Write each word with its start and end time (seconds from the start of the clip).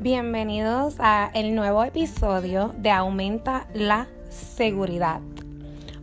Bienvenidos 0.00 0.94
a 1.00 1.28
el 1.34 1.56
nuevo 1.56 1.82
episodio 1.82 2.72
de 2.78 2.92
Aumenta 2.92 3.66
la 3.74 4.06
Seguridad. 4.30 5.20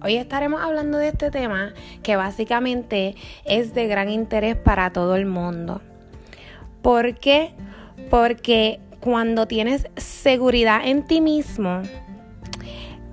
Hoy 0.04 0.18
estaremos 0.18 0.61
hablando 0.61 0.97
de 0.97 1.07
este 1.07 1.31
tema 1.31 1.73
que 2.04 2.18
básicamente 2.18 3.16
es 3.45 3.73
de 3.73 3.88
gran 3.88 4.09
interés 4.09 4.57
para 4.57 4.91
todo 4.91 5.16
el 5.16 5.25
mundo. 5.25 5.81
¿Por 6.81 7.16
qué? 7.16 7.54
Porque 8.09 8.81
cuando 9.00 9.47
tienes 9.47 9.88
seguridad 9.96 10.82
en 10.84 11.07
ti 11.07 11.21
mismo, 11.21 11.82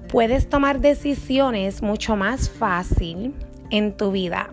puedes 0.08 0.48
tomar 0.48 0.80
decisiones 0.80 1.80
mucho 1.80 2.16
más 2.16 2.50
fácil 2.50 3.36
en 3.70 3.96
tu 3.96 4.10
vida. 4.10 4.50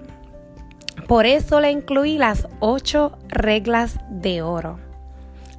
Por 1.07 1.25
eso 1.25 1.59
le 1.59 1.71
incluí 1.71 2.19
las 2.19 2.47
ocho 2.59 3.17
reglas 3.29 3.97
de 4.11 4.43
oro 4.43 4.88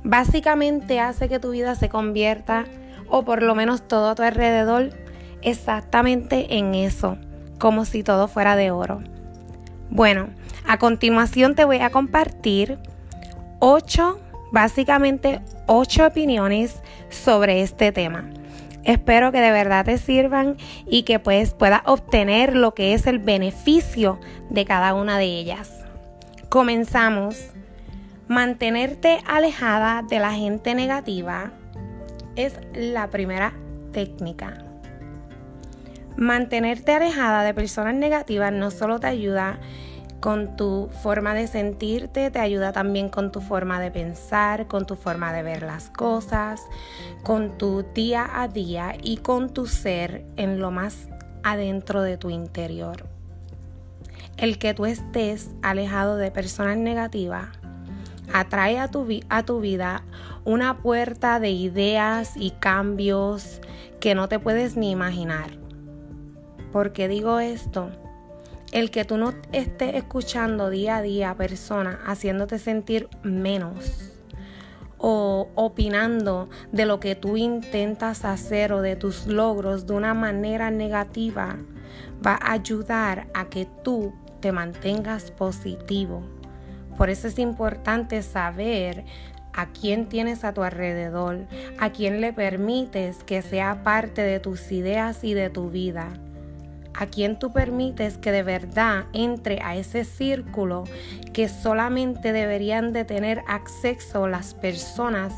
básicamente 0.05 1.01
hace 1.01 1.29
que 1.29 1.39
tu 1.39 1.51
vida 1.51 1.75
se 1.75 1.89
convierta, 1.89 2.65
o 3.09 3.25
por 3.25 3.43
lo 3.43 3.55
menos 3.55 3.87
todo 3.87 4.11
a 4.11 4.15
tu 4.15 4.23
alrededor, 4.23 4.91
exactamente 5.43 6.57
en 6.59 6.75
eso, 6.75 7.19
como 7.59 7.85
si 7.85 8.03
todo 8.03 8.29
fuera 8.29 8.57
de 8.57 8.71
oro. 8.71 9.03
Bueno, 9.91 10.29
a 10.67 10.79
continuación 10.79 11.55
te 11.55 11.65
voy 11.65 11.79
a 11.79 11.91
compartir 11.91 12.79
ocho, 13.59 14.21
básicamente 14.53 15.41
ocho 15.67 16.07
opiniones 16.07 16.81
sobre 17.09 17.63
este 17.63 17.93
tema. 17.93 18.31
Espero 18.85 19.31
que 19.31 19.41
de 19.41 19.51
verdad 19.51 19.85
te 19.85 19.99
sirvan 19.99 20.57
y 20.87 21.03
que 21.03 21.19
pues 21.19 21.53
puedas 21.53 21.83
obtener 21.85 22.57
lo 22.57 22.73
que 22.73 22.95
es 22.95 23.07
el 23.07 23.19
beneficio 23.19 24.19
de 24.49 24.65
cada 24.65 24.95
una 24.95 25.19
de 25.19 25.27
ellas. 25.27 25.85
Comenzamos. 26.49 27.37
Mantenerte 28.31 29.19
alejada 29.27 30.03
de 30.03 30.21
la 30.21 30.33
gente 30.33 30.77
negativa 30.77 31.51
es 32.37 32.61
la 32.73 33.11
primera 33.11 33.53
técnica. 33.91 34.65
Mantenerte 36.17 36.93
alejada 36.93 37.43
de 37.43 37.55
personas 37.55 37.95
negativas 37.95 38.53
no 38.53 38.71
solo 38.71 39.01
te 39.01 39.09
ayuda 39.09 39.59
con 40.21 40.55
tu 40.55 40.91
forma 41.03 41.35
de 41.35 41.49
sentirte, 41.49 42.31
te 42.31 42.39
ayuda 42.39 42.71
también 42.71 43.09
con 43.09 43.33
tu 43.33 43.41
forma 43.41 43.81
de 43.81 43.91
pensar, 43.91 44.69
con 44.69 44.87
tu 44.87 44.95
forma 44.95 45.33
de 45.33 45.43
ver 45.43 45.65
las 45.65 45.91
cosas, 45.91 46.63
con 47.25 47.59
tu 47.59 47.85
día 47.95 48.31
a 48.33 48.47
día 48.47 48.95
y 49.03 49.17
con 49.17 49.53
tu 49.53 49.67
ser 49.67 50.25
en 50.37 50.61
lo 50.61 50.71
más 50.71 51.09
adentro 51.43 52.03
de 52.03 52.17
tu 52.17 52.31
interior. 52.31 53.09
El 54.37 54.57
que 54.59 54.73
tú 54.73 54.87
estés 54.87 55.51
alejado 55.63 56.15
de 56.15 56.31
personas 56.31 56.77
negativas 56.77 57.60
atrae 58.33 58.79
a 58.79 58.89
tu, 58.89 59.07
a 59.29 59.43
tu 59.45 59.61
vida 59.61 60.05
una 60.45 60.79
puerta 60.79 61.41
de 61.41 61.51
ideas 61.51 62.35
y 62.37 62.53
cambios 62.53 63.61
que 64.01 64.15
no 64.15 64.29
te 64.29 64.39
puedes 64.39 64.77
ni 64.77 64.91
imaginar. 64.91 65.51
¿Por 66.73 66.93
qué 66.93 67.09
digo 67.09 67.41
esto? 67.41 67.91
El 68.73 68.91
que 68.91 69.05
tú 69.05 69.17
no 69.17 69.35
estés 69.53 69.95
escuchando 69.97 70.71
día 70.71 70.99
a 70.99 71.03
día 71.03 71.31
a 71.31 71.37
personas 71.37 71.99
haciéndote 72.07 72.59
sentir 72.59 73.09
menos 73.23 74.13
o 74.99 75.49
opinando 75.55 76.49
de 76.71 76.87
lo 76.87 77.01
que 77.01 77.17
tú 77.17 77.37
intentas 77.37 78.25
hacer 78.25 78.73
o 78.73 78.83
de 78.83 78.97
tus 78.97 79.27
logros 79.27 79.87
de 79.87 79.95
una 79.95 80.15
manera 80.15 80.71
negativa 80.71 81.57
va 82.25 82.39
a 82.41 82.53
ayudar 82.53 83.29
a 83.35 83.49
que 83.49 83.67
tú 83.83 84.13
te 84.41 84.53
mantengas 84.53 85.31
positivo 85.31 86.23
por 87.01 87.09
eso 87.09 87.29
es 87.29 87.39
importante 87.39 88.21
saber 88.21 89.07
a 89.55 89.69
quién 89.69 90.11
tienes 90.11 90.45
a 90.45 90.53
tu 90.53 90.63
alrededor, 90.63 91.47
a 91.79 91.89
quién 91.89 92.21
le 92.21 92.35
permites 92.35 93.25
que 93.25 93.41
sea 93.41 93.83
parte 93.83 94.21
de 94.21 94.39
tus 94.39 94.71
ideas 94.71 95.25
y 95.25 95.33
de 95.33 95.49
tu 95.49 95.71
vida, 95.71 96.09
a 96.93 97.07
quién 97.07 97.39
tú 97.39 97.55
permites 97.55 98.19
que 98.19 98.33
de 98.33 98.43
verdad 98.43 99.07
entre 99.15 99.63
a 99.63 99.77
ese 99.77 100.05
círculo 100.05 100.85
que 101.33 101.49
solamente 101.49 102.35
deberían 102.35 102.93
de 102.93 103.07
tener 103.07 103.45
acceso 103.49 104.29
las 104.29 104.53
personas 104.53 105.33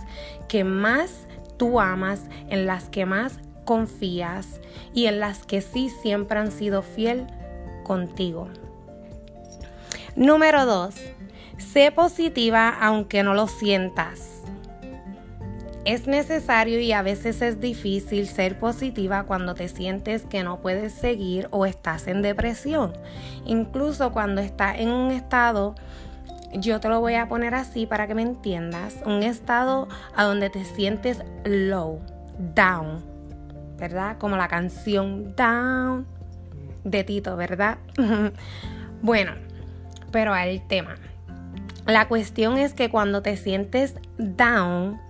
que 0.49 0.65
más 0.65 1.29
tú 1.59 1.79
amas, 1.79 2.23
en 2.51 2.67
las 2.67 2.89
que 2.89 3.07
más 3.07 3.39
confías 3.65 4.61
y 4.95 5.07
en 5.07 5.21
las 5.21 5.47
que 5.47 5.61
sí 5.61 5.91
siempre 5.91 6.41
han 6.41 6.51
sido 6.51 6.83
fiel 6.83 7.25
contigo. 7.85 8.49
Número 10.17 10.67
2 10.67 11.22
Sé 11.59 11.93
positiva 11.93 12.69
aunque 12.81 13.23
no 13.23 13.35
lo 13.35 13.47
sientas. 13.47 14.43
Es 15.85 16.07
necesario 16.07 16.79
y 16.81 16.93
a 16.93 17.03
veces 17.03 17.43
es 17.43 17.61
difícil 17.61 18.29
ser 18.29 18.59
positiva 18.59 19.25
cuando 19.25 19.55
te 19.55 19.69
sientes 19.69 20.23
que 20.23 20.45
no 20.45 20.61
puedes 20.61 20.93
seguir 20.93 21.49
o 21.51 21.67
estás 21.67 22.07
en 22.07 22.23
depresión. 22.23 22.93
Incluso 23.47 24.13
cuando 24.13 24.41
estás 24.41 24.79
en 24.79 24.91
un 24.91 25.11
estado, 25.11 25.75
yo 26.53 26.79
te 26.79 26.89
lo 26.89 27.01
voy 27.01 27.15
a 27.15 27.29
poner 27.29 27.55
así 27.55 27.87
para 27.87 28.07
que 28.07 28.15
me 28.15 28.23
entiendas, 28.23 28.99
un 29.05 29.25
estado 29.25 29.89
a 30.15 30.23
donde 30.23 30.51
te 30.51 30.65
sientes 30.65 31.19
low, 31.45 32.01
down, 32.55 33.03
¿verdad? 33.79 34.19
Como 34.19 34.37
la 34.37 34.47
canción 34.47 35.35
Down 35.35 36.07
de 36.85 37.03
Tito, 37.03 37.37
¿verdad? 37.37 37.79
bueno, 39.03 39.33
pero 40.13 40.33
al 40.33 40.65
tema. 40.69 40.95
La 41.87 42.07
cuestión 42.09 42.59
es 42.59 42.75
que 42.75 42.91
cuando 42.91 43.23
te 43.23 43.37
sientes 43.37 43.95
down, 44.17 45.01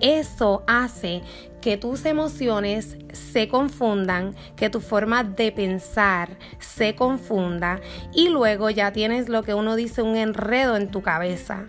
eso 0.00 0.62
hace 0.66 1.22
que 1.60 1.76
tus 1.76 2.04
emociones 2.04 2.96
se 3.12 3.48
confundan, 3.48 4.34
que 4.56 4.70
tu 4.70 4.80
forma 4.80 5.24
de 5.24 5.52
pensar 5.52 6.30
se 6.58 6.94
confunda 6.94 7.80
y 8.14 8.28
luego 8.28 8.70
ya 8.70 8.92
tienes 8.92 9.28
lo 9.28 9.42
que 9.42 9.54
uno 9.54 9.76
dice 9.76 10.02
un 10.02 10.16
enredo 10.16 10.76
en 10.76 10.90
tu 10.90 11.02
cabeza. 11.02 11.66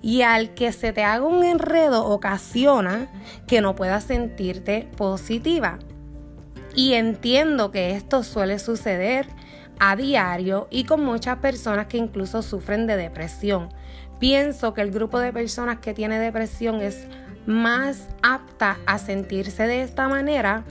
Y 0.00 0.22
al 0.22 0.54
que 0.54 0.70
se 0.72 0.92
te 0.92 1.02
haga 1.02 1.24
un 1.26 1.44
enredo 1.44 2.06
ocasiona 2.06 3.10
que 3.46 3.60
no 3.60 3.74
puedas 3.74 4.04
sentirte 4.04 4.88
positiva. 4.96 5.78
Y 6.74 6.92
entiendo 6.94 7.70
que 7.70 7.92
esto 7.92 8.22
suele 8.22 8.58
suceder 8.58 9.26
a 9.78 9.96
diario 9.96 10.68
y 10.70 10.84
con 10.84 11.04
muchas 11.04 11.38
personas 11.38 11.86
que 11.86 11.98
incluso 11.98 12.42
sufren 12.42 12.86
de 12.86 12.96
depresión. 12.96 13.68
Pienso 14.18 14.74
que 14.74 14.80
el 14.80 14.90
grupo 14.90 15.18
de 15.18 15.32
personas 15.32 15.78
que 15.78 15.94
tiene 15.94 16.18
depresión 16.18 16.80
es 16.80 17.06
más 17.46 18.08
apta 18.22 18.78
a 18.86 18.98
sentirse 18.98 19.66
de 19.66 19.82
esta 19.82 20.08
manera, 20.08 20.64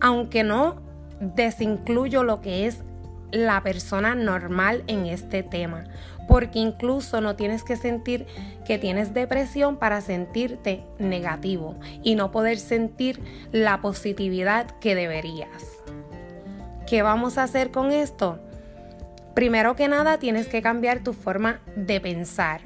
aunque 0.00 0.42
no 0.42 0.82
desincluyo 1.20 2.22
lo 2.22 2.40
que 2.40 2.66
es 2.66 2.78
la 3.30 3.62
persona 3.62 4.14
normal 4.14 4.82
en 4.86 5.06
este 5.06 5.42
tema, 5.42 5.84
porque 6.28 6.58
incluso 6.58 7.20
no 7.20 7.36
tienes 7.36 7.62
que 7.62 7.76
sentir 7.76 8.26
que 8.66 8.78
tienes 8.78 9.14
depresión 9.14 9.76
para 9.76 10.00
sentirte 10.00 10.82
negativo 10.98 11.76
y 12.02 12.14
no 12.14 12.30
poder 12.30 12.58
sentir 12.58 13.20
la 13.52 13.80
positividad 13.80 14.66
que 14.80 14.94
deberías. 14.94 15.79
¿Qué 16.90 17.02
vamos 17.02 17.38
a 17.38 17.44
hacer 17.44 17.70
con 17.70 17.92
esto? 17.92 18.40
Primero 19.32 19.76
que 19.76 19.86
nada 19.86 20.18
tienes 20.18 20.48
que 20.48 20.60
cambiar 20.60 21.04
tu 21.04 21.12
forma 21.12 21.60
de 21.76 22.00
pensar. 22.00 22.62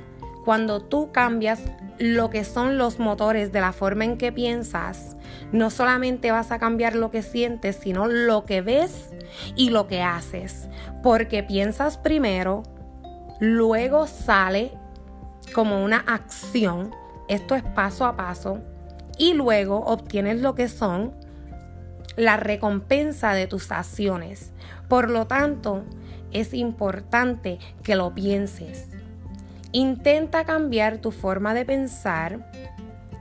Cuando 0.46 0.80
tú 0.80 1.12
cambias 1.12 1.60
lo 1.98 2.30
que 2.30 2.44
son 2.44 2.78
los 2.78 2.98
motores 2.98 3.52
de 3.52 3.60
la 3.60 3.74
forma 3.74 4.06
en 4.06 4.16
que 4.16 4.32
piensas, 4.32 5.18
no 5.52 5.68
solamente 5.68 6.30
vas 6.30 6.52
a 6.52 6.58
cambiar 6.58 6.94
lo 6.94 7.10
que 7.10 7.20
sientes, 7.20 7.76
sino 7.76 8.06
lo 8.06 8.46
que 8.46 8.62
ves 8.62 9.10
y 9.56 9.68
lo 9.68 9.88
que 9.88 10.00
haces. 10.00 10.70
Porque 11.02 11.42
piensas 11.42 11.98
primero, 11.98 12.62
luego 13.40 14.06
sale 14.06 14.72
como 15.52 15.84
una 15.84 15.98
acción. 15.98 16.94
Esto 17.28 17.56
es 17.56 17.62
paso 17.62 18.06
a 18.06 18.16
paso. 18.16 18.62
Y 19.18 19.34
luego 19.34 19.80
obtienes 19.80 20.40
lo 20.40 20.54
que 20.54 20.68
son 20.68 21.12
la 22.16 22.36
recompensa 22.36 23.32
de 23.32 23.46
tus 23.46 23.70
acciones. 23.72 24.52
Por 24.88 25.10
lo 25.10 25.26
tanto, 25.26 25.84
es 26.32 26.54
importante 26.54 27.58
que 27.82 27.96
lo 27.96 28.14
pienses. 28.14 28.88
Intenta 29.72 30.44
cambiar 30.44 30.98
tu 30.98 31.10
forma 31.10 31.54
de 31.54 31.64
pensar, 31.64 32.50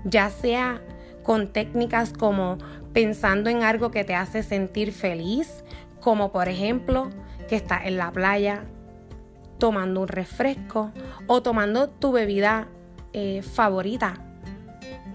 ya 0.04 0.30
sea 0.30 0.82
con 1.24 1.48
técnicas 1.48 2.14
como 2.14 2.58
pensando 2.92 3.50
en 3.50 3.64
algo 3.64 3.92
que 3.92 4.04
te 4.04 4.14
hace 4.14 4.44
sentir 4.44 4.92
feliz, 4.92 5.64
como 6.00 6.32
por 6.32 6.50
ejemplo 6.50 7.10
que 7.48 7.56
estás 7.56 7.86
en 7.86 7.98
la 7.98 8.12
playa 8.12 8.66
tomando 9.58 10.02
un 10.02 10.08
refresco 10.08 10.92
o 11.28 11.42
tomando 11.42 11.88
tu 11.88 12.12
bebida 12.12 12.68
eh, 13.14 13.42
favorita, 13.42 14.16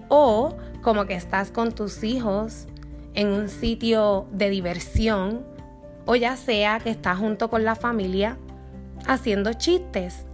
o 0.07 0.55
como 0.81 1.05
que 1.05 1.13
estás 1.13 1.51
con 1.51 1.71
tus 1.71 2.03
hijos 2.03 2.67
en 3.13 3.27
un 3.29 3.49
sitio 3.49 4.27
de 4.31 4.49
diversión 4.49 5.45
o 6.05 6.15
ya 6.15 6.35
sea 6.37 6.79
que 6.79 6.89
estás 6.89 7.17
junto 7.17 7.49
con 7.49 7.63
la 7.63 7.75
familia 7.75 8.37
haciendo 9.07 9.53
chistes. 9.53 10.25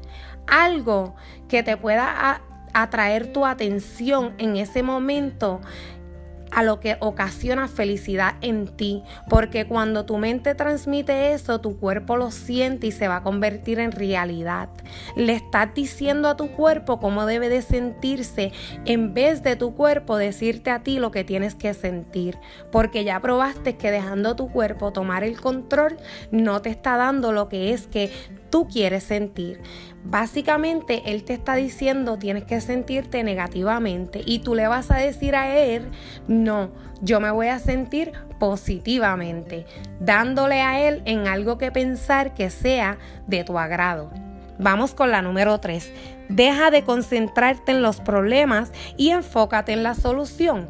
Algo 0.47 1.15
que 1.47 1.63
te 1.63 1.77
pueda 1.77 2.41
atraer 2.73 3.31
tu 3.31 3.45
atención 3.45 4.33
en 4.37 4.57
ese 4.57 4.83
momento 4.83 5.61
a 6.51 6.63
lo 6.63 6.79
que 6.79 6.97
ocasiona 6.99 7.67
felicidad 7.67 8.35
en 8.41 8.67
ti, 8.67 9.03
porque 9.29 9.65
cuando 9.65 10.05
tu 10.05 10.17
mente 10.17 10.55
transmite 10.55 11.33
eso, 11.33 11.59
tu 11.59 11.77
cuerpo 11.77 12.17
lo 12.17 12.31
siente 12.31 12.87
y 12.87 12.91
se 12.91 13.07
va 13.07 13.17
a 13.17 13.23
convertir 13.23 13.79
en 13.79 13.91
realidad. 13.91 14.69
Le 15.15 15.33
estás 15.33 15.73
diciendo 15.73 16.29
a 16.29 16.37
tu 16.37 16.51
cuerpo 16.51 16.99
cómo 16.99 17.25
debe 17.25 17.49
de 17.49 17.61
sentirse 17.61 18.51
en 18.85 19.13
vez 19.13 19.43
de 19.43 19.55
tu 19.55 19.75
cuerpo 19.75 20.17
decirte 20.17 20.71
a 20.71 20.83
ti 20.83 20.99
lo 20.99 21.11
que 21.11 21.23
tienes 21.23 21.55
que 21.55 21.73
sentir, 21.73 22.37
porque 22.71 23.03
ya 23.03 23.19
probaste 23.19 23.75
que 23.75 23.91
dejando 23.91 24.35
tu 24.35 24.49
cuerpo 24.49 24.91
tomar 24.91 25.23
el 25.23 25.39
control 25.39 25.97
no 26.31 26.61
te 26.61 26.69
está 26.69 26.97
dando 26.97 27.31
lo 27.31 27.49
que 27.49 27.73
es 27.73 27.87
que 27.87 28.11
tú 28.55 28.69
quieres 28.69 29.03
sentir. 29.03 29.59
Básicamente 30.05 31.01
Él 31.07 31.25
te 31.25 31.33
está 31.33 31.55
diciendo 31.55 32.17
tienes 32.17 32.45
que 32.45 32.61
sentirte 32.61 33.21
negativamente 33.21 34.21
y 34.25 34.39
tú 34.39 34.55
le 34.55 34.65
vas 34.65 34.91
a 34.91 34.95
decir 34.95 35.35
a 35.35 35.57
Él, 35.57 35.89
no, 36.29 36.69
yo 37.01 37.19
me 37.19 37.31
voy 37.31 37.47
a 37.47 37.59
sentir 37.59 38.13
positivamente, 38.39 39.65
dándole 39.99 40.61
a 40.61 40.87
Él 40.87 41.01
en 41.03 41.27
algo 41.27 41.57
que 41.57 41.69
pensar 41.69 42.33
que 42.33 42.49
sea 42.49 42.97
de 43.27 43.43
tu 43.43 43.59
agrado. 43.59 44.09
Vamos 44.57 44.93
con 44.93 45.11
la 45.11 45.21
número 45.21 45.59
3. 45.59 45.91
Deja 46.29 46.71
de 46.71 46.85
concentrarte 46.85 47.73
en 47.73 47.81
los 47.81 47.99
problemas 47.99 48.71
y 48.95 49.09
enfócate 49.09 49.73
en 49.73 49.83
la 49.83 49.95
solución. 49.95 50.69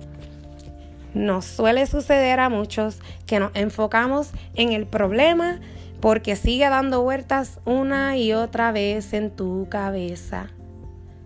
Nos 1.13 1.45
suele 1.45 1.85
suceder 1.85 2.39
a 2.39 2.49
muchos 2.49 2.97
que 3.27 3.39
nos 3.39 3.51
enfocamos 3.53 4.31
en 4.55 4.71
el 4.71 4.87
problema 4.87 5.59
porque 6.05 6.35
sigue 6.35 6.69
dando 6.69 7.01
vueltas 7.01 7.59
una 7.65 8.15
y 8.15 8.31
otra 8.31 8.71
vez 8.71 9.11
en 9.13 9.31
tu 9.31 9.65
cabeza, 9.71 10.51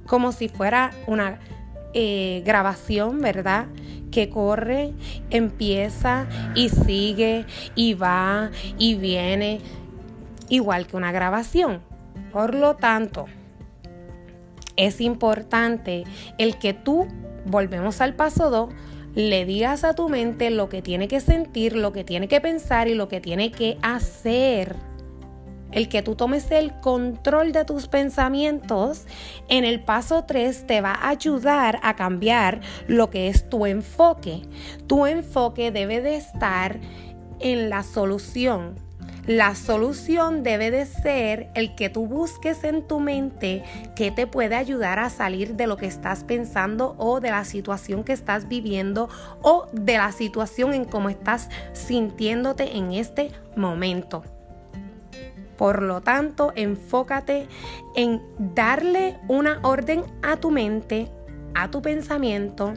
como 0.07 0.31
si 0.31 0.47
fuera 0.47 0.91
una 1.05 1.37
eh, 1.93 2.41
grabación, 2.45 3.19
¿verdad? 3.19 3.65
Que 4.09 4.29
corre, 4.29 4.93
empieza 5.31 6.27
y 6.55 6.69
sigue 6.69 7.45
y 7.75 7.93
va 7.93 8.51
y 8.77 8.95
viene, 8.95 9.59
igual 10.47 10.87
que 10.87 10.95
una 10.95 11.11
grabación. 11.11 11.81
Por 12.31 12.55
lo 12.55 12.77
tanto, 12.77 13.25
es 14.77 15.01
importante 15.01 16.05
el 16.37 16.57
que 16.57 16.73
tú, 16.73 17.05
volvemos 17.45 17.99
al 17.99 18.13
paso 18.13 18.49
2, 18.49 18.69
le 19.15 19.45
digas 19.45 19.83
a 19.83 19.93
tu 19.93 20.09
mente 20.09 20.49
lo 20.49 20.69
que 20.69 20.81
tiene 20.81 21.07
que 21.07 21.19
sentir, 21.19 21.75
lo 21.75 21.91
que 21.93 22.03
tiene 22.03 22.27
que 22.27 22.41
pensar 22.41 22.87
y 22.87 22.93
lo 22.93 23.07
que 23.07 23.21
tiene 23.21 23.51
que 23.51 23.77
hacer. 23.81 24.75
El 25.71 25.87
que 25.87 26.01
tú 26.01 26.15
tomes 26.15 26.49
el 26.49 26.79
control 26.79 27.51
de 27.51 27.63
tus 27.63 27.87
pensamientos 27.87 29.05
en 29.49 29.65
el 29.65 29.83
paso 29.83 30.23
3 30.25 30.65
te 30.65 30.81
va 30.81 30.93
a 30.93 31.09
ayudar 31.09 31.79
a 31.83 31.95
cambiar 31.95 32.61
lo 32.87 33.09
que 33.11 33.27
es 33.27 33.49
tu 33.49 33.65
enfoque. 33.67 34.41
Tu 34.87 35.05
enfoque 35.05 35.71
debe 35.71 36.01
de 36.01 36.15
estar 36.15 36.79
en 37.39 37.69
la 37.69 37.83
solución, 37.83 38.75
la 39.29 39.53
solución 39.53 40.41
debe 40.41 40.71
de 40.71 40.87
ser 40.87 41.51
el 41.53 41.75
que 41.75 41.87
tú 41.87 42.07
busques 42.07 42.63
en 42.63 42.81
tu 42.87 42.99
mente 42.99 43.63
que 43.95 44.09
te 44.09 44.25
puede 44.25 44.55
ayudar 44.55 44.97
a 44.97 45.11
salir 45.11 45.53
de 45.53 45.67
lo 45.67 45.77
que 45.77 45.85
estás 45.85 46.23
pensando 46.23 46.95
o 46.97 47.19
de 47.19 47.29
la 47.29 47.45
situación 47.45 48.03
que 48.03 48.11
estás 48.11 48.47
viviendo 48.47 49.07
o 49.43 49.67
de 49.71 49.97
la 49.97 50.11
situación 50.13 50.73
en 50.73 50.83
cómo 50.83 51.09
estás 51.09 51.49
sintiéndote 51.73 52.75
en 52.75 52.91
este 52.91 53.29
momento. 53.55 54.23
Por 55.59 55.83
lo 55.83 56.01
tanto, 56.01 56.51
enfócate 56.55 57.47
en 57.95 58.23
darle 58.39 59.19
una 59.27 59.59
orden 59.61 60.05
a 60.23 60.37
tu 60.37 60.49
mente, 60.49 61.07
a 61.53 61.69
tu 61.69 61.83
pensamiento, 61.83 62.73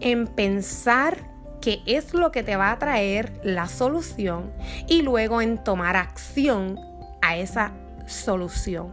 en 0.00 0.26
pensar 0.26 1.18
qué 1.60 1.82
es 1.86 2.14
lo 2.14 2.32
que 2.32 2.42
te 2.42 2.56
va 2.56 2.70
a 2.70 2.78
traer 2.78 3.40
la 3.42 3.68
solución 3.68 4.52
y 4.88 5.02
luego 5.02 5.40
en 5.40 5.62
tomar 5.62 5.96
acción 5.96 6.78
a 7.22 7.36
esa 7.36 7.72
solución. 8.06 8.92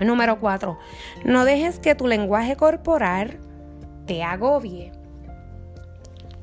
Número 0.00 0.40
4. 0.40 0.78
No 1.24 1.44
dejes 1.44 1.78
que 1.78 1.94
tu 1.94 2.06
lenguaje 2.06 2.56
corporal 2.56 3.38
te 4.06 4.22
agobie. 4.22 4.92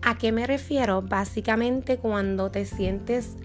¿A 0.02 0.18
qué 0.18 0.32
me 0.32 0.48
refiero? 0.48 1.02
Básicamente 1.02 1.98
cuando 1.98 2.50
te 2.50 2.66
sientes 2.66 3.36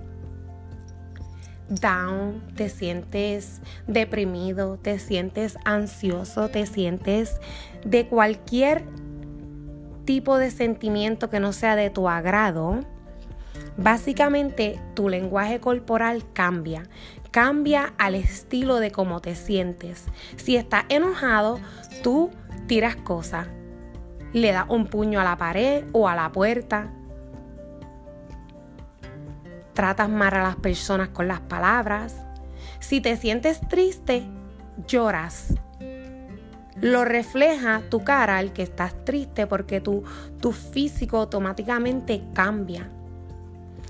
down, 1.68 2.42
te 2.54 2.68
sientes 2.68 3.60
deprimido, 3.86 4.78
te 4.78 4.98
sientes 4.98 5.58
ansioso, 5.64 6.48
te 6.48 6.64
sientes 6.66 7.40
de 7.84 8.06
cualquier 8.06 8.84
tipo 10.06 10.38
de 10.38 10.50
sentimiento 10.50 11.28
que 11.28 11.40
no 11.40 11.52
sea 11.52 11.76
de 11.76 11.90
tu 11.90 12.08
agrado, 12.08 12.80
básicamente 13.76 14.80
tu 14.94 15.10
lenguaje 15.10 15.60
corporal 15.60 16.24
cambia. 16.32 16.84
Cambia 17.30 17.92
al 17.98 18.14
estilo 18.14 18.76
de 18.76 18.90
cómo 18.90 19.20
te 19.20 19.34
sientes. 19.34 20.06
Si 20.36 20.56
estás 20.56 20.84
enojado, 20.88 21.58
tú 22.02 22.30
tiras 22.66 22.96
cosas. 22.96 23.48
Le 24.32 24.52
das 24.52 24.64
un 24.68 24.86
puño 24.86 25.20
a 25.20 25.24
la 25.24 25.36
pared 25.36 25.84
o 25.92 26.08
a 26.08 26.14
la 26.14 26.32
puerta. 26.32 26.90
Tratas 29.74 30.08
mal 30.08 30.32
a 30.32 30.42
las 30.42 30.56
personas 30.56 31.10
con 31.10 31.28
las 31.28 31.40
palabras. 31.40 32.16
Si 32.78 33.02
te 33.02 33.16
sientes 33.16 33.60
triste, 33.68 34.26
lloras 34.86 35.54
lo 36.80 37.04
refleja 37.04 37.82
tu 37.88 38.04
cara 38.04 38.38
al 38.38 38.52
que 38.52 38.62
estás 38.62 39.04
triste 39.04 39.46
porque 39.46 39.80
tu, 39.80 40.04
tu 40.40 40.52
físico 40.52 41.18
automáticamente 41.18 42.22
cambia. 42.34 42.90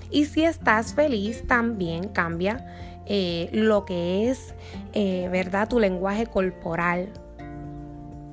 Y 0.09 0.25
si 0.25 0.43
estás 0.43 0.93
feliz, 0.93 1.45
también 1.47 2.07
cambia 2.09 2.65
eh, 3.05 3.49
lo 3.51 3.85
que 3.85 4.29
es, 4.29 4.53
eh, 4.93 5.27
¿verdad? 5.31 5.67
Tu 5.67 5.79
lenguaje 5.79 6.27
corporal. 6.27 7.09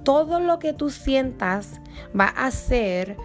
Todo 0.04 0.38
lo 0.38 0.58
que 0.58 0.72
tú 0.72 0.90
sientas 0.90 1.80
va 2.18 2.26
a 2.26 2.50
ser 2.50 3.16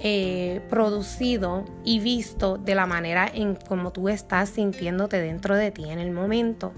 eh, 0.00 0.60
producido 0.68 1.64
y 1.84 2.00
visto 2.00 2.58
de 2.58 2.74
la 2.74 2.86
manera 2.86 3.30
en 3.32 3.54
como 3.54 3.92
tú 3.92 4.08
estás 4.08 4.50
sintiéndote 4.50 5.20
dentro 5.20 5.56
de 5.56 5.70
ti 5.70 5.90
en 5.90 5.98
el 5.98 6.10
momento. 6.10 6.72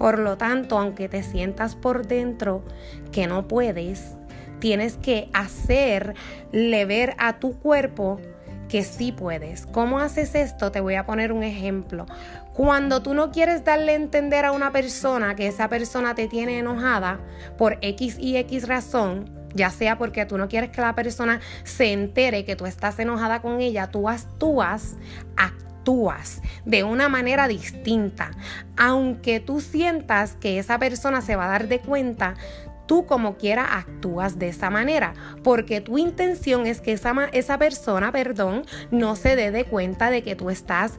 Por 0.00 0.18
lo 0.18 0.38
tanto, 0.38 0.78
aunque 0.78 1.10
te 1.10 1.22
sientas 1.22 1.76
por 1.76 2.06
dentro 2.06 2.64
que 3.12 3.26
no 3.26 3.46
puedes, 3.46 4.14
tienes 4.58 4.96
que 4.96 5.28
hacerle 5.34 6.86
ver 6.86 7.14
a 7.18 7.38
tu 7.38 7.58
cuerpo 7.58 8.18
que 8.70 8.82
sí 8.82 9.12
puedes. 9.12 9.66
¿Cómo 9.66 9.98
haces 9.98 10.34
esto? 10.34 10.72
Te 10.72 10.80
voy 10.80 10.94
a 10.94 11.04
poner 11.04 11.32
un 11.32 11.42
ejemplo. 11.42 12.06
Cuando 12.54 13.02
tú 13.02 13.12
no 13.12 13.30
quieres 13.30 13.62
darle 13.62 13.92
a 13.92 13.96
entender 13.96 14.46
a 14.46 14.52
una 14.52 14.72
persona 14.72 15.36
que 15.36 15.48
esa 15.48 15.68
persona 15.68 16.14
te 16.14 16.28
tiene 16.28 16.60
enojada 16.60 17.20
por 17.58 17.76
X 17.82 18.16
y 18.18 18.38
X 18.38 18.68
razón, 18.68 19.28
ya 19.52 19.68
sea 19.68 19.98
porque 19.98 20.24
tú 20.24 20.38
no 20.38 20.48
quieres 20.48 20.70
que 20.70 20.80
la 20.80 20.94
persona 20.94 21.40
se 21.64 21.92
entere 21.92 22.46
que 22.46 22.56
tú 22.56 22.64
estás 22.64 22.98
enojada 23.00 23.42
con 23.42 23.60
ella, 23.60 23.90
tú 23.90 24.08
actúas, 24.08 24.96
actúas 25.36 25.69
actúas 25.80 26.42
de 26.64 26.84
una 26.84 27.08
manera 27.08 27.48
distinta. 27.48 28.30
Aunque 28.76 29.40
tú 29.40 29.60
sientas 29.60 30.34
que 30.34 30.58
esa 30.58 30.78
persona 30.78 31.22
se 31.22 31.36
va 31.36 31.46
a 31.46 31.48
dar 31.48 31.68
de 31.68 31.80
cuenta, 31.80 32.34
tú 32.86 33.06
como 33.06 33.36
quiera 33.36 33.78
actúas 33.78 34.38
de 34.38 34.48
esa 34.48 34.68
manera, 34.68 35.14
porque 35.42 35.80
tu 35.80 35.96
intención 35.96 36.66
es 36.66 36.80
que 36.80 36.92
esa, 36.92 37.14
esa 37.32 37.56
persona, 37.56 38.12
perdón, 38.12 38.64
no 38.90 39.16
se 39.16 39.36
dé 39.36 39.50
de 39.50 39.64
cuenta 39.64 40.10
de 40.10 40.22
que 40.22 40.36
tú 40.36 40.50
estás 40.50 40.94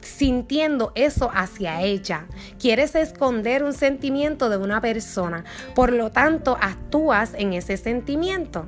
sintiendo 0.00 0.92
eso 0.94 1.30
hacia 1.32 1.82
ella. 1.82 2.26
Quieres 2.58 2.94
esconder 2.94 3.64
un 3.64 3.72
sentimiento 3.72 4.48
de 4.48 4.58
una 4.58 4.80
persona, 4.80 5.44
por 5.74 5.92
lo 5.92 6.10
tanto 6.10 6.56
actúas 6.60 7.34
en 7.34 7.54
ese 7.54 7.76
sentimiento. 7.76 8.66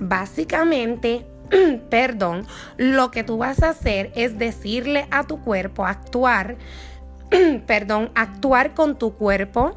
Básicamente, 0.00 1.26
perdón, 1.90 2.46
lo 2.76 3.10
que 3.10 3.24
tú 3.24 3.38
vas 3.38 3.62
a 3.62 3.70
hacer 3.70 4.12
es 4.14 4.38
decirle 4.38 5.06
a 5.10 5.24
tu 5.24 5.40
cuerpo, 5.40 5.86
actuar, 5.86 6.56
perdón, 7.66 8.10
actuar 8.14 8.74
con 8.74 8.98
tu 8.98 9.14
cuerpo 9.14 9.76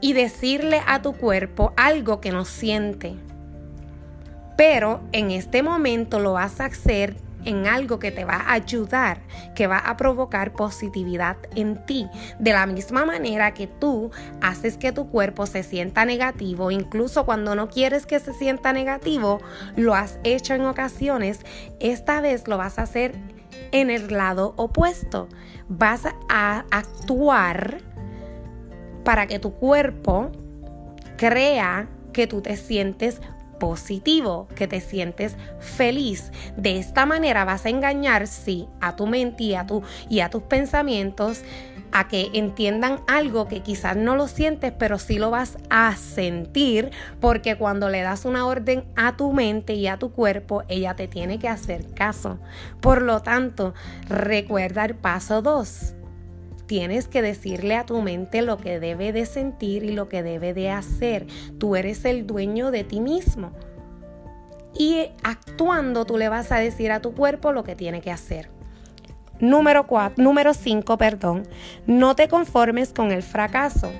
y 0.00 0.12
decirle 0.12 0.82
a 0.86 1.00
tu 1.00 1.12
cuerpo 1.12 1.72
algo 1.76 2.20
que 2.20 2.32
no 2.32 2.44
siente. 2.44 3.14
Pero 4.56 5.00
en 5.12 5.30
este 5.30 5.62
momento 5.62 6.18
lo 6.18 6.34
vas 6.34 6.60
a 6.60 6.66
hacer 6.66 7.16
en 7.44 7.66
algo 7.66 7.98
que 7.98 8.10
te 8.10 8.24
va 8.24 8.36
a 8.36 8.52
ayudar, 8.52 9.20
que 9.54 9.66
va 9.66 9.78
a 9.78 9.96
provocar 9.96 10.52
positividad 10.52 11.36
en 11.54 11.84
ti. 11.86 12.08
De 12.38 12.52
la 12.52 12.66
misma 12.66 13.04
manera 13.04 13.54
que 13.54 13.66
tú 13.66 14.10
haces 14.40 14.76
que 14.76 14.92
tu 14.92 15.08
cuerpo 15.08 15.46
se 15.46 15.62
sienta 15.62 16.04
negativo, 16.04 16.70
incluso 16.70 17.24
cuando 17.24 17.54
no 17.54 17.68
quieres 17.68 18.06
que 18.06 18.20
se 18.20 18.32
sienta 18.32 18.72
negativo, 18.72 19.40
lo 19.76 19.94
has 19.94 20.18
hecho 20.24 20.54
en 20.54 20.62
ocasiones, 20.62 21.40
esta 21.80 22.20
vez 22.20 22.48
lo 22.48 22.58
vas 22.58 22.78
a 22.78 22.82
hacer 22.82 23.14
en 23.72 23.90
el 23.90 24.08
lado 24.08 24.54
opuesto. 24.56 25.28
Vas 25.68 26.02
a 26.28 26.64
actuar 26.70 27.78
para 29.04 29.26
que 29.26 29.38
tu 29.38 29.52
cuerpo 29.54 30.30
crea 31.16 31.88
que 32.12 32.26
tú 32.26 32.40
te 32.40 32.56
sientes 32.56 33.20
positivo, 33.62 34.48
que 34.56 34.66
te 34.66 34.80
sientes 34.80 35.36
feliz. 35.60 36.32
De 36.56 36.80
esta 36.80 37.06
manera 37.06 37.44
vas 37.44 37.64
a 37.64 37.68
engañar, 37.68 38.26
sí, 38.26 38.66
a 38.80 38.96
tu 38.96 39.06
mente 39.06 39.44
y 39.44 39.54
a, 39.54 39.64
y 40.08 40.18
a 40.18 40.30
tus 40.30 40.42
pensamientos 40.42 41.42
a 41.92 42.08
que 42.08 42.30
entiendan 42.32 42.98
algo 43.06 43.46
que 43.46 43.60
quizás 43.60 43.96
no 43.96 44.16
lo 44.16 44.26
sientes, 44.26 44.72
pero 44.76 44.98
sí 44.98 45.16
lo 45.16 45.30
vas 45.30 45.58
a 45.70 45.94
sentir, 45.94 46.90
porque 47.20 47.56
cuando 47.56 47.88
le 47.88 48.02
das 48.02 48.24
una 48.24 48.46
orden 48.46 48.82
a 48.96 49.16
tu 49.16 49.32
mente 49.32 49.74
y 49.74 49.86
a 49.86 49.96
tu 49.96 50.10
cuerpo, 50.10 50.64
ella 50.66 50.96
te 50.96 51.06
tiene 51.06 51.38
que 51.38 51.48
hacer 51.48 51.94
caso. 51.94 52.40
Por 52.80 53.00
lo 53.00 53.20
tanto, 53.20 53.74
recuerda 54.08 54.84
el 54.86 54.96
paso 54.96 55.40
2. 55.40 56.01
Tienes 56.72 57.06
que 57.06 57.20
decirle 57.20 57.76
a 57.76 57.84
tu 57.84 58.00
mente 58.00 58.40
lo 58.40 58.56
que 58.56 58.80
debe 58.80 59.12
de 59.12 59.26
sentir 59.26 59.84
y 59.84 59.92
lo 59.92 60.08
que 60.08 60.22
debe 60.22 60.54
de 60.54 60.70
hacer. 60.70 61.26
Tú 61.58 61.76
eres 61.76 62.06
el 62.06 62.26
dueño 62.26 62.70
de 62.70 62.82
ti 62.82 62.98
mismo. 62.98 63.52
Y 64.74 65.10
actuando 65.22 66.06
tú 66.06 66.16
le 66.16 66.30
vas 66.30 66.50
a 66.50 66.56
decir 66.56 66.90
a 66.90 67.02
tu 67.02 67.14
cuerpo 67.14 67.52
lo 67.52 67.62
que 67.62 67.76
tiene 67.76 68.00
que 68.00 68.10
hacer. 68.10 68.48
Número 69.38 69.86
4, 69.86 70.24
número 70.24 70.54
5, 70.54 70.96
perdón. 70.96 71.42
No 71.86 72.16
te 72.16 72.26
conformes 72.28 72.94
con 72.94 73.12
el 73.12 73.22
fracaso. 73.22 73.92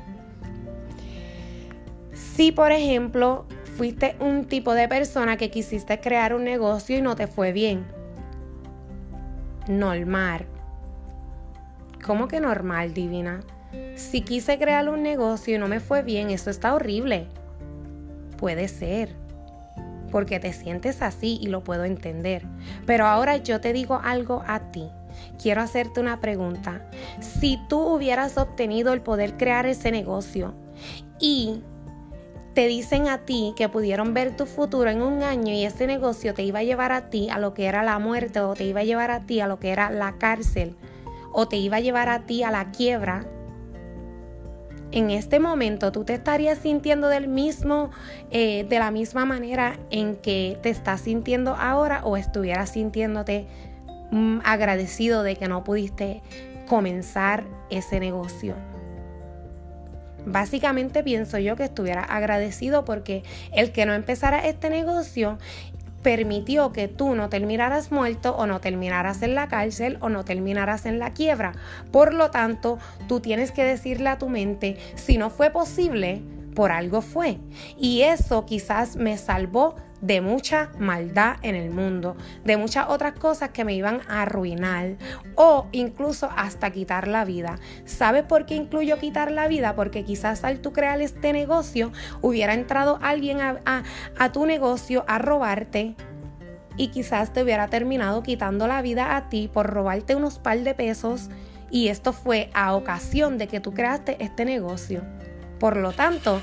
Si, 2.14 2.52
por 2.52 2.72
ejemplo, 2.72 3.44
fuiste 3.76 4.16
un 4.18 4.46
tipo 4.46 4.72
de 4.72 4.88
persona 4.88 5.36
que 5.36 5.50
quisiste 5.50 6.00
crear 6.00 6.32
un 6.32 6.44
negocio 6.44 6.96
y 6.96 7.02
no 7.02 7.16
te 7.16 7.26
fue 7.26 7.52
bien. 7.52 7.84
Normal. 9.68 10.46
¿Cómo 12.02 12.28
que 12.28 12.40
normal, 12.40 12.94
divina? 12.94 13.40
Si 13.94 14.23
quise 14.23 14.59
crear 14.59 14.88
un 14.88 15.02
negocio 15.02 15.54
y 15.54 15.59
no 15.59 15.68
me 15.68 15.80
fue 15.80 16.02
bien, 16.02 16.30
eso 16.30 16.50
está 16.50 16.75
horrible. 16.75 17.26
Puede 18.37 18.68
ser. 18.68 19.11
Porque 20.11 20.40
te 20.40 20.52
sientes 20.52 21.00
así 21.00 21.38
y 21.40 21.47
lo 21.47 21.64
puedo 21.64 21.85
entender. 21.85 22.42
Pero 22.87 23.06
ahora 23.06 23.37
yo 23.38 23.61
te 23.61 23.73
digo 23.73 24.00
algo 24.02 24.42
a 24.47 24.73
ti 24.73 24.90
quiero 25.40 25.61
hacerte 25.61 26.00
una 26.00 26.21
pregunta. 26.21 26.82
Si 27.21 27.59
tú 27.68 27.80
hubieras 27.80 28.38
obtenido 28.38 28.92
el 28.92 29.00
poder 29.00 29.37
crear 29.37 29.66
ese 29.66 29.90
negocio 29.90 30.54
y 31.21 31.62
te 32.54 32.66
dicen 32.66 33.09
a 33.09 33.18
ti 33.18 33.54
que 33.56 33.68
pudieron 33.68 34.12
ver 34.14 34.37
tu 34.37 34.47
futuro 34.47 34.90
en 34.90 35.00
un 35.00 35.23
año 35.23 35.54
y 35.54 35.64
ese 35.64 35.87
negocio 35.87 36.35
te 36.35 36.42
iba 36.42 36.59
a 36.61 36.64
llevar 36.64 36.92
a 36.92 37.09
ti 37.09 37.28
a 37.30 37.38
lo 37.38 37.54
que 37.54 37.66
era 37.66 37.82
la 37.82 37.99
muerte 37.99 38.40
o 38.40 38.54
te 38.54 38.64
iba 38.64 38.80
a 38.80 38.85
llevar 38.85 39.11
a 39.11 39.21
ti 39.21 39.40
a 39.40 39.47
lo 39.47 39.59
que 39.59 39.71
era 39.71 39.90
la 39.90 40.18
cárcel 40.18 40.76
o 41.32 41.48
te 41.48 41.56
iba 41.56 41.78
a 41.78 41.80
llevar 41.80 42.08
a 42.08 42.20
ti 42.26 42.42
a 42.42 42.50
la 42.50 42.70
quiebra, 42.70 43.26
en 44.90 45.10
este 45.10 45.40
momento 45.40 45.90
tú 45.90 46.04
te 46.04 46.12
estarías 46.12 46.58
sintiendo 46.58 47.08
del 47.08 47.26
mismo, 47.26 47.90
eh, 48.30 48.66
de 48.68 48.78
la 48.78 48.90
misma 48.90 49.24
manera 49.24 49.78
en 49.90 50.16
que 50.16 50.58
te 50.62 50.68
estás 50.68 51.00
sintiendo 51.00 51.54
ahora 51.56 52.02
o 52.04 52.18
estuvieras 52.18 52.72
sintiéndote 52.72 53.46
Mm, 54.12 54.40
agradecido 54.44 55.22
de 55.22 55.36
que 55.36 55.48
no 55.48 55.64
pudiste 55.64 56.20
comenzar 56.68 57.44
ese 57.70 57.98
negocio. 57.98 58.54
Básicamente 60.26 61.02
pienso 61.02 61.38
yo 61.38 61.56
que 61.56 61.64
estuviera 61.64 62.04
agradecido 62.04 62.84
porque 62.84 63.22
el 63.54 63.72
que 63.72 63.86
no 63.86 63.94
empezara 63.94 64.46
este 64.46 64.68
negocio 64.68 65.38
permitió 66.02 66.73
que 66.73 66.88
tú 66.88 67.14
no 67.14 67.28
terminaras 67.28 67.92
muerto 67.92 68.35
o 68.37 68.47
no 68.47 68.61
terminaras 68.61 69.23
en 69.23 69.35
la 69.35 69.49
cárcel 69.49 69.99
o 70.00 70.09
no 70.09 70.25
terminaras 70.25 70.87
en 70.87 70.99
la 70.99 71.12
quiebra. 71.12 71.52
Por 71.90 72.14
lo 72.14 72.30
tanto, 72.30 72.78
tú 73.09 73.21
tienes 73.21 73.52
que 73.52 73.64
decirle 73.64 74.09
a 74.09 74.18
tu 74.18 74.28
mente, 74.28 74.76
si 74.97 75.18
no 75.18 75.30
fue 75.30 75.50
posible, 75.50 76.23
por 76.54 76.73
algo 76.73 77.00
fue. 77.00 77.38
Y 77.78 78.02
eso 78.02 78.44
quizás 78.44 78.97
me 78.97 79.16
salvó 79.16 79.76
de 80.02 80.21
mucha 80.21 80.71
maldad 80.78 81.37
en 81.42 81.54
el 81.54 81.71
mundo, 81.71 82.16
de 82.44 82.56
muchas 82.56 82.88
otras 82.88 83.14
cosas 83.14 83.50
que 83.50 83.64
me 83.64 83.75
iban 83.75 84.00
a 84.09 84.23
arruinar 84.23 84.97
o 85.37 85.68
incluso 85.73 86.28
hasta 86.37 86.71
quitar 86.71 87.09
la 87.09 87.25
vida. 87.25 87.59
¿Sabes 87.87 88.25
por 88.25 88.44
qué 88.44 88.56
incluyo 88.56 88.99
quitar 88.99 89.30
la 89.30 89.49
vida? 89.49 89.75
Porque 89.75 90.04
quizás 90.04 90.44
al 90.44 90.61
tú 90.61 90.73
crear 90.73 91.00
este 91.00 91.32
negocio 91.32 91.92
hubiera 92.21 92.52
entrado 92.52 92.99
alguien 93.00 93.40
a, 93.40 93.85
a 94.18 94.32
tu 94.32 94.44
negocio 94.44 95.04
a 95.06 95.18
robarte 95.18 95.94
y 96.76 96.88
quizás 96.88 97.32
te 97.32 97.42
hubiera 97.42 97.68
terminado 97.68 98.23
quitando 98.23 98.66
la 98.66 98.82
vida 98.82 99.16
a 99.16 99.28
ti 99.28 99.49
por 99.52 99.66
robarte 99.66 100.16
unos 100.16 100.38
par 100.38 100.59
de 100.59 100.75
pesos 100.75 101.30
y 101.71 101.88
esto 101.88 102.12
fue 102.12 102.50
a 102.54 102.75
ocasión 102.75 103.38
de 103.38 103.47
que 103.47 103.61
tú 103.61 103.73
creaste 103.73 104.16
este 104.21 104.44
negocio. 104.44 105.02
Por 105.61 105.76
lo 105.76 105.92
tanto, 105.92 106.42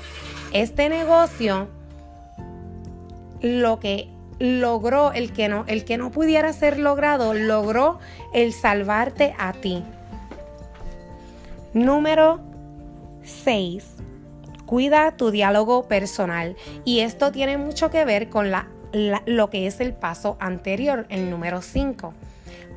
este 0.52 0.88
negocio 0.88 1.68
lo 3.42 3.80
que 3.80 4.08
logró, 4.40 5.12
el 5.12 5.32
que 5.32 5.48
no, 5.48 5.64
el 5.68 5.84
que 5.84 5.98
no 5.98 6.10
pudiera 6.10 6.52
ser 6.52 6.78
logrado, 6.78 7.34
logró 7.34 7.98
el 8.32 8.52
salvarte 8.52 9.34
a 9.38 9.52
ti. 9.52 9.84
Número 11.74 12.40
6. 13.22 13.96
Cuida 14.66 15.16
tu 15.16 15.30
diálogo 15.30 15.86
personal. 15.86 16.56
Y 16.84 17.00
esto 17.00 17.30
tiene 17.30 17.58
mucho 17.58 17.90
que 17.90 18.04
ver 18.04 18.28
con 18.28 18.50
la, 18.50 18.68
lo 19.26 19.50
que 19.50 19.66
es 19.66 19.80
el 19.80 19.92
paso 19.92 20.36
anterior, 20.40 21.06
el 21.10 21.30
número 21.30 21.62
5. 21.62 22.14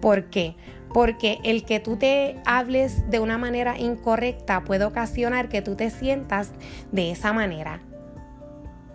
¿Por 0.01 0.25
qué? 0.25 0.55
Porque 0.93 1.39
el 1.43 1.65
que 1.65 1.79
tú 1.79 1.95
te 1.97 2.35
hables 2.45 3.09
de 3.09 3.19
una 3.19 3.37
manera 3.37 3.79
incorrecta 3.79 4.63
puede 4.63 4.85
ocasionar 4.85 5.49
que 5.49 5.61
tú 5.61 5.75
te 5.75 5.89
sientas 5.89 6.51
de 6.91 7.09
esa 7.09 7.33
manera, 7.33 7.79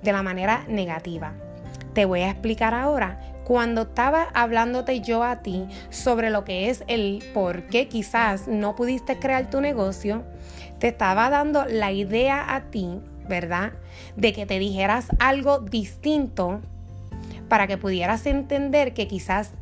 de 0.02 0.12
la 0.12 0.22
manera 0.22 0.64
negativa. 0.68 1.34
Te 1.92 2.04
voy 2.04 2.21
a 2.21 2.30
explicar 2.30 2.75
ahora. 2.75 3.21
Cuando 3.45 3.83
estaba 3.83 4.28
hablándote 4.35 5.00
yo 5.00 5.23
a 5.23 5.42
ti 5.42 5.66
sobre 5.88 6.28
lo 6.28 6.45
que 6.45 6.68
es 6.68 6.85
el 6.87 7.25
por 7.33 7.62
qué 7.68 7.88
quizás 7.88 8.47
no 8.47 8.76
pudiste 8.76 9.18
crear 9.18 9.49
tu 9.49 9.61
negocio, 9.61 10.23
te 10.78 10.88
estaba 10.88 11.30
dando 11.30 11.64
la 11.64 11.90
idea 11.90 12.54
a 12.54 12.64
ti, 12.71 13.00
¿verdad? 13.26 13.73
De 14.16 14.33
que 14.33 14.45
te 14.45 14.59
dijeras 14.59 15.07
algo 15.18 15.61
distinto 15.61 16.61
para 17.49 17.66
que 17.66 17.78
pudieras 17.78 18.26
entender 18.26 18.92
que 18.92 19.09
quizás 19.09 19.52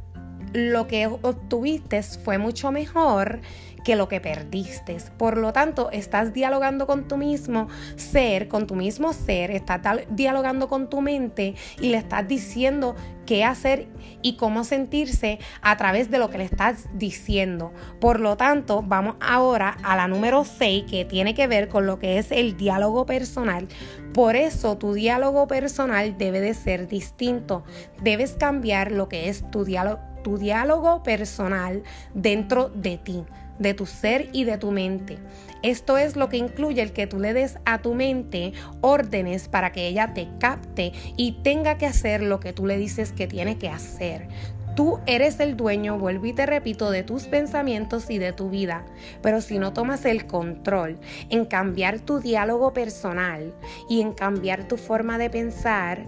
lo 0.52 0.86
que 0.86 1.06
obtuviste 1.06 2.02
fue 2.02 2.38
mucho 2.38 2.72
mejor 2.72 3.40
que 3.86 3.94
lo 3.94 4.08
que 4.08 4.20
perdiste. 4.20 4.96
Por 5.16 5.38
lo 5.38 5.52
tanto, 5.52 5.92
estás 5.92 6.32
dialogando 6.34 6.88
con 6.88 7.06
tu 7.06 7.16
mismo 7.16 7.68
ser, 7.94 8.48
con 8.48 8.66
tu 8.66 8.74
mismo 8.74 9.12
ser, 9.12 9.52
estás 9.52 10.00
dialogando 10.10 10.66
con 10.66 10.90
tu 10.90 11.00
mente 11.02 11.54
y 11.80 11.90
le 11.90 11.98
estás 11.98 12.26
diciendo 12.26 12.96
qué 13.26 13.44
hacer 13.44 13.86
y 14.22 14.34
cómo 14.34 14.64
sentirse 14.64 15.38
a 15.62 15.76
través 15.76 16.10
de 16.10 16.18
lo 16.18 16.30
que 16.30 16.38
le 16.38 16.44
estás 16.44 16.88
diciendo. 16.94 17.72
Por 18.00 18.18
lo 18.18 18.36
tanto, 18.36 18.82
vamos 18.82 19.14
ahora 19.20 19.76
a 19.84 19.94
la 19.94 20.08
número 20.08 20.44
6 20.44 20.86
que 20.90 21.04
tiene 21.04 21.36
que 21.36 21.46
ver 21.46 21.68
con 21.68 21.86
lo 21.86 22.00
que 22.00 22.18
es 22.18 22.32
el 22.32 22.56
diálogo 22.56 23.06
personal. 23.06 23.68
Por 24.12 24.34
eso 24.34 24.78
tu 24.78 24.94
diálogo 24.94 25.46
personal 25.46 26.18
debe 26.18 26.40
de 26.40 26.54
ser 26.54 26.88
distinto. 26.88 27.62
Debes 28.02 28.32
cambiar 28.32 28.90
lo 28.90 29.08
que 29.08 29.28
es 29.28 29.48
tu 29.52 29.64
diálogo, 29.64 30.00
tu 30.24 30.38
diálogo 30.38 31.04
personal 31.04 31.84
dentro 32.14 32.68
de 32.68 32.98
ti 32.98 33.24
de 33.58 33.74
tu 33.74 33.86
ser 33.86 34.28
y 34.32 34.44
de 34.44 34.58
tu 34.58 34.70
mente. 34.70 35.18
Esto 35.62 35.98
es 35.98 36.16
lo 36.16 36.28
que 36.28 36.36
incluye 36.36 36.82
el 36.82 36.92
que 36.92 37.06
tú 37.06 37.18
le 37.18 37.32
des 37.32 37.58
a 37.64 37.80
tu 37.82 37.94
mente 37.94 38.52
órdenes 38.80 39.48
para 39.48 39.72
que 39.72 39.88
ella 39.88 40.12
te 40.14 40.28
capte 40.38 40.92
y 41.16 41.32
tenga 41.42 41.78
que 41.78 41.86
hacer 41.86 42.22
lo 42.22 42.40
que 42.40 42.52
tú 42.52 42.66
le 42.66 42.76
dices 42.76 43.12
que 43.12 43.26
tiene 43.26 43.58
que 43.58 43.68
hacer. 43.68 44.28
Tú 44.76 45.00
eres 45.06 45.40
el 45.40 45.56
dueño, 45.56 45.98
vuelvo 45.98 46.26
y 46.26 46.34
te 46.34 46.44
repito, 46.44 46.90
de 46.90 47.02
tus 47.02 47.24
pensamientos 47.24 48.10
y 48.10 48.18
de 48.18 48.34
tu 48.34 48.50
vida. 48.50 48.84
Pero 49.22 49.40
si 49.40 49.58
no 49.58 49.72
tomas 49.72 50.04
el 50.04 50.26
control 50.26 50.98
en 51.30 51.46
cambiar 51.46 52.00
tu 52.00 52.20
diálogo 52.20 52.74
personal 52.74 53.54
y 53.88 54.02
en 54.02 54.12
cambiar 54.12 54.68
tu 54.68 54.76
forma 54.76 55.16
de 55.16 55.30
pensar, 55.30 56.06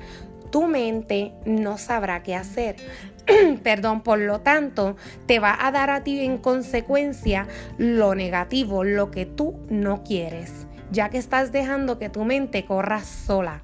tu 0.51 0.67
mente 0.67 1.33
no 1.45 1.79
sabrá 1.79 2.23
qué 2.23 2.35
hacer. 2.35 2.77
Perdón, 3.63 4.03
por 4.03 4.19
lo 4.19 4.41
tanto, 4.41 4.97
te 5.27 5.39
va 5.39 5.57
a 5.61 5.71
dar 5.71 5.91
a 5.91 6.03
ti 6.03 6.21
en 6.21 6.39
consecuencia 6.39 7.47
lo 7.77 8.15
negativo, 8.15 8.85
lo 8.85 9.11
que 9.11 9.27
tú 9.27 9.61
no 9.69 10.03
quieres, 10.03 10.67
ya 10.91 11.11
que 11.11 11.19
estás 11.19 11.53
dejando 11.53 11.99
que 11.99 12.09
tu 12.09 12.25
mente 12.25 12.65
corra 12.65 13.03
sola. 13.05 13.63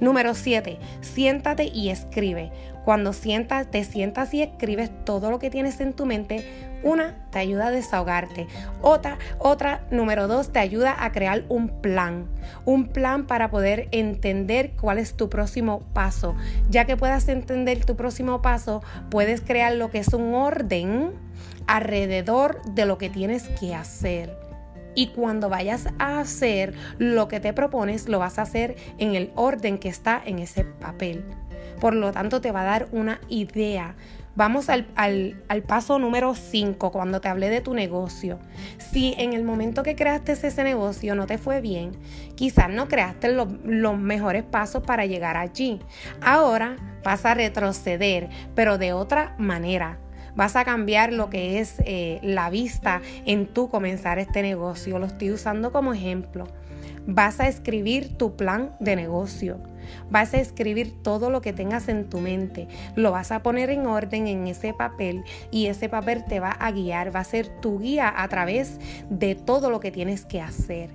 Número 0.00 0.34
7. 0.34 0.78
Siéntate 1.00 1.64
y 1.64 1.90
escribe. 1.90 2.52
Cuando 2.84 3.12
sientas, 3.12 3.70
te 3.70 3.84
sientas 3.84 4.34
y 4.34 4.42
escribes 4.42 4.90
todo 5.04 5.30
lo 5.30 5.38
que 5.38 5.50
tienes 5.50 5.80
en 5.80 5.92
tu 5.92 6.04
mente, 6.04 6.44
una 6.82 7.14
te 7.30 7.38
ayuda 7.38 7.68
a 7.68 7.70
desahogarte. 7.70 8.46
Otra, 8.80 9.18
otra, 9.38 9.86
número 9.90 10.28
dos, 10.28 10.52
te 10.52 10.58
ayuda 10.58 10.96
a 10.98 11.12
crear 11.12 11.44
un 11.48 11.68
plan. 11.80 12.26
Un 12.64 12.88
plan 12.88 13.26
para 13.26 13.50
poder 13.50 13.88
entender 13.92 14.72
cuál 14.80 14.98
es 14.98 15.16
tu 15.16 15.28
próximo 15.28 15.80
paso. 15.92 16.34
Ya 16.70 16.84
que 16.84 16.96
puedas 16.96 17.28
entender 17.28 17.84
tu 17.84 17.96
próximo 17.96 18.42
paso, 18.42 18.82
puedes 19.10 19.40
crear 19.40 19.74
lo 19.74 19.90
que 19.90 19.98
es 19.98 20.12
un 20.12 20.34
orden 20.34 21.12
alrededor 21.66 22.62
de 22.62 22.86
lo 22.86 22.98
que 22.98 23.10
tienes 23.10 23.48
que 23.60 23.74
hacer. 23.74 24.36
Y 24.94 25.08
cuando 25.08 25.48
vayas 25.48 25.86
a 25.98 26.20
hacer 26.20 26.74
lo 26.98 27.28
que 27.28 27.40
te 27.40 27.52
propones, 27.52 28.08
lo 28.08 28.18
vas 28.18 28.38
a 28.38 28.42
hacer 28.42 28.76
en 28.98 29.14
el 29.14 29.32
orden 29.36 29.78
que 29.78 29.88
está 29.88 30.20
en 30.24 30.38
ese 30.38 30.64
papel. 30.64 31.24
Por 31.80 31.94
lo 31.94 32.12
tanto, 32.12 32.40
te 32.40 32.52
va 32.52 32.62
a 32.62 32.64
dar 32.64 32.88
una 32.92 33.20
idea. 33.28 33.96
Vamos 34.34 34.70
al, 34.70 34.86
paso 35.66 35.98
número 35.98 36.34
5, 36.34 36.90
cuando 36.90 37.20
te 37.20 37.28
hablé 37.28 37.50
de 37.50 37.60
tu 37.60 37.74
negocio. 37.74 38.38
Si 38.78 39.14
en 39.18 39.34
el 39.34 39.44
momento 39.44 39.82
que 39.82 39.94
creaste 39.94 40.32
ese 40.32 40.64
negocio 40.64 41.14
no 41.14 41.26
te 41.26 41.36
fue 41.36 41.60
bien, 41.60 41.92
quizás 42.34 42.70
no 42.70 42.88
creaste 42.88 43.30
los 43.30 43.98
mejores 43.98 44.42
pasos 44.42 44.82
para 44.84 45.04
llegar 45.04 45.36
allí. 45.36 45.80
Ahora 46.22 46.76
vas 47.04 47.26
a 47.26 47.34
retroceder, 47.34 48.30
pero 48.54 48.78
de 48.78 48.94
otra 48.94 49.34
manera 49.38 49.98
vas 50.34 50.56
a 50.56 50.64
cambiar 50.64 51.12
lo 51.12 51.28
que 51.28 51.58
es 51.58 51.74
eh, 51.84 52.18
la 52.22 52.48
vista 52.48 53.02
en 53.26 53.46
tu 53.46 53.68
comenzar 53.68 54.18
este 54.18 54.40
negocio. 54.40 54.98
Lo 54.98 55.06
estoy 55.06 55.30
usando 55.32 55.72
como 55.72 55.92
ejemplo. 55.92 56.46
Vas 57.06 57.40
a 57.40 57.48
escribir 57.48 58.16
tu 58.16 58.36
plan 58.36 58.76
de 58.80 58.96
negocio. 58.96 59.58
Vas 60.10 60.34
a 60.34 60.40
escribir 60.40 61.02
todo 61.02 61.30
lo 61.30 61.40
que 61.40 61.52
tengas 61.52 61.88
en 61.88 62.08
tu 62.08 62.20
mente. 62.20 62.68
Lo 62.94 63.10
vas 63.12 63.32
a 63.32 63.42
poner 63.42 63.70
en 63.70 63.86
orden 63.86 64.28
en 64.28 64.46
ese 64.46 64.72
papel 64.72 65.24
y 65.50 65.66
ese 65.66 65.88
papel 65.88 66.24
te 66.24 66.40
va 66.40 66.50
a 66.50 66.70
guiar, 66.70 67.14
va 67.14 67.20
a 67.20 67.24
ser 67.24 67.48
tu 67.60 67.80
guía 67.80 68.12
a 68.16 68.28
través 68.28 68.78
de 69.10 69.34
todo 69.34 69.70
lo 69.70 69.80
que 69.80 69.90
tienes 69.90 70.24
que 70.24 70.40
hacer. 70.40 70.90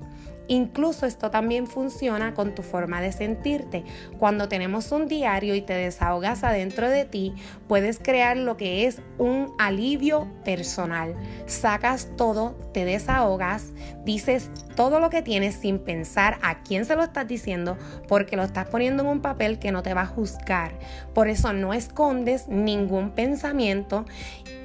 Incluso 0.48 1.06
esto 1.06 1.30
también 1.30 1.68
funciona 1.68 2.34
con 2.34 2.56
tu 2.56 2.64
forma 2.64 3.02
de 3.02 3.12
sentirte. 3.12 3.84
Cuando 4.18 4.48
tenemos 4.48 4.92
un 4.92 5.08
diario 5.08 5.56
y 5.56 5.62
te 5.62 5.74
desahogas 5.74 6.44
adentro 6.44 6.90
de 6.90 7.06
ti, 7.06 7.34
puedes 7.68 8.00
crear 8.00 8.38
lo 8.38 8.56
que 8.56 8.86
es 8.86 9.02
un 9.18 9.54
alivio 9.58 10.28
personal. 10.46 11.16
Sacas 11.46 12.10
todo, 12.16 12.56
te 12.74 12.86
desahogas, 12.86 13.74
dices 14.06 14.50
todo 14.76 15.00
lo 15.00 15.10
que 15.10 15.22
tienes 15.22 15.56
sin 15.56 15.80
pensar 15.80 16.38
a 16.42 16.64
quién 16.64 16.86
se 16.86 16.96
lo 16.96 17.04
estás 17.04 17.28
diciendo 17.28 17.78
porque 18.08 18.38
lo 18.38 18.44
estás 18.44 18.68
poniendo 18.68 19.04
en 19.04 19.10
un 19.10 19.22
papel 19.22 19.60
que 19.60 19.72
no 19.72 19.84
te 19.84 19.94
va 19.94 20.02
a 20.02 20.08
juzgar. 20.08 20.72
Por 21.14 21.28
eso 21.28 21.52
no 21.52 21.74
escondes 21.74 22.48
ningún 22.48 23.12
pensamiento 23.12 24.06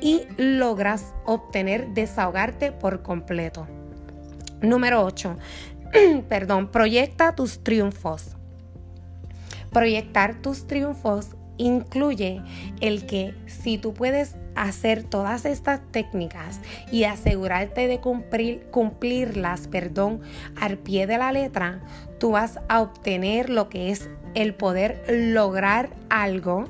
y 0.01 0.27
logras 0.37 1.15
obtener 1.25 1.89
desahogarte 1.89 2.73
por 2.73 3.03
completo. 3.03 3.67
Número 4.63 5.05
8. 5.05 5.37
perdón, 6.29 6.69
proyecta 6.69 7.35
tus 7.35 7.63
triunfos. 7.63 8.37
Proyectar 9.71 10.41
tus 10.43 10.67
triunfos 10.67 11.29
incluye 11.57 12.43
el 12.81 13.07
que 13.07 13.35
si 13.47 13.79
tú 13.79 13.95
puedes 13.95 14.37
hacer 14.55 15.03
todas 15.03 15.45
estas 15.45 15.81
técnicas 15.93 16.61
y 16.91 17.05
asegurarte 17.05 17.89
de 17.89 18.01
cumplir, 18.01 18.67
cumplirlas, 18.71 19.69
perdón, 19.69 20.21
al 20.61 20.79
pie 20.79 21.07
de 21.07 21.19
la 21.19 21.33
letra, 21.33 21.81
tú 22.19 22.33
vas 22.33 22.59
a 22.69 22.81
obtener 22.81 23.49
lo 23.49 23.69
que 23.69 23.91
es 23.91 24.11
el 24.35 24.55
poder 24.55 25.03
lograr 25.09 25.91
algo 26.11 26.69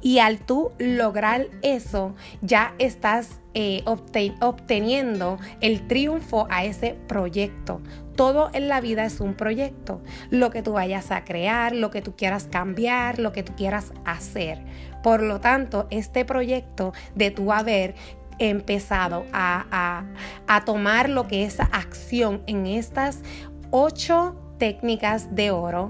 y 0.00 0.18
al 0.18 0.38
tú 0.38 0.72
lograr 0.78 1.46
eso, 1.62 2.14
ya 2.42 2.74
estás 2.78 3.40
eh, 3.54 3.82
obteniendo 3.84 5.38
el 5.60 5.86
triunfo 5.86 6.46
a 6.50 6.64
ese 6.64 6.96
proyecto. 7.06 7.80
Todo 8.16 8.50
en 8.52 8.68
la 8.68 8.80
vida 8.80 9.04
es 9.04 9.20
un 9.20 9.34
proyecto. 9.34 10.02
Lo 10.30 10.50
que 10.50 10.62
tú 10.62 10.72
vayas 10.72 11.10
a 11.10 11.24
crear, 11.24 11.74
lo 11.74 11.90
que 11.90 12.02
tú 12.02 12.14
quieras 12.16 12.48
cambiar, 12.50 13.18
lo 13.18 13.32
que 13.32 13.42
tú 13.42 13.54
quieras 13.56 13.92
hacer. 14.04 14.62
Por 15.02 15.22
lo 15.22 15.40
tanto, 15.40 15.86
este 15.90 16.24
proyecto 16.24 16.92
de 17.14 17.30
tu 17.30 17.52
haber 17.52 17.94
empezado 18.38 19.24
a, 19.32 20.04
a 20.46 20.64
tomar 20.64 21.08
lo 21.08 21.26
que 21.28 21.44
es 21.44 21.60
acción 21.60 22.42
en 22.46 22.66
estas 22.66 23.22
ocho 23.70 24.36
técnicas 24.58 25.34
de 25.34 25.50
oro, 25.50 25.88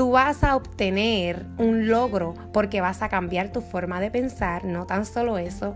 tú 0.00 0.12
vas 0.12 0.42
a 0.44 0.56
obtener 0.56 1.44
un 1.58 1.88
logro 1.88 2.32
porque 2.54 2.80
vas 2.80 3.02
a 3.02 3.10
cambiar 3.10 3.52
tu 3.52 3.60
forma 3.60 4.00
de 4.00 4.10
pensar, 4.10 4.64
no 4.64 4.86
tan 4.86 5.04
solo 5.04 5.36
eso, 5.36 5.74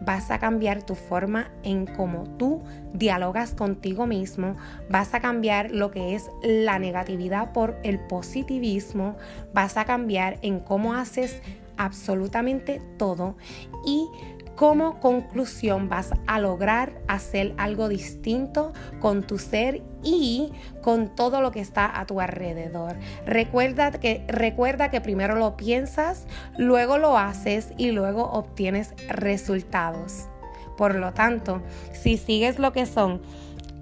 vas 0.00 0.30
a 0.30 0.38
cambiar 0.38 0.82
tu 0.82 0.94
forma 0.94 1.50
en 1.62 1.84
cómo 1.84 2.24
tú 2.38 2.62
dialogas 2.94 3.52
contigo 3.52 4.06
mismo, 4.06 4.56
vas 4.88 5.12
a 5.12 5.20
cambiar 5.20 5.72
lo 5.72 5.90
que 5.90 6.14
es 6.14 6.30
la 6.42 6.78
negatividad 6.78 7.52
por 7.52 7.78
el 7.82 7.98
positivismo, 7.98 9.18
vas 9.52 9.76
a 9.76 9.84
cambiar 9.84 10.38
en 10.40 10.58
cómo 10.58 10.94
haces 10.94 11.42
absolutamente 11.76 12.80
todo 12.96 13.36
y 13.84 14.08
como 14.56 14.98
conclusión 15.00 15.88
vas 15.88 16.10
a 16.26 16.40
lograr 16.40 16.92
hacer 17.08 17.54
algo 17.58 17.88
distinto 17.88 18.72
con 19.00 19.22
tu 19.22 19.38
ser 19.38 19.82
y 20.02 20.50
con 20.82 21.14
todo 21.14 21.42
lo 21.42 21.52
que 21.52 21.60
está 21.60 22.00
a 22.00 22.06
tu 22.06 22.20
alrededor. 22.20 22.96
Recuerda 23.26 23.92
que, 23.92 24.24
recuerda 24.28 24.90
que 24.90 25.02
primero 25.02 25.36
lo 25.36 25.56
piensas, 25.56 26.26
luego 26.56 26.96
lo 26.96 27.18
haces 27.18 27.72
y 27.76 27.90
luego 27.90 28.24
obtienes 28.24 28.94
resultados. 29.08 30.26
Por 30.78 30.94
lo 30.94 31.12
tanto, 31.12 31.62
si 31.92 32.16
sigues 32.16 32.58
lo 32.58 32.72
que 32.72 32.86
son 32.86 33.20